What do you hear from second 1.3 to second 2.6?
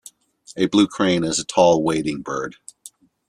a tall wading bird.